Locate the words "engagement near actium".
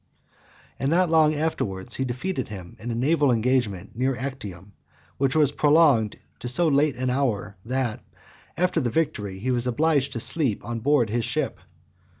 3.31-4.73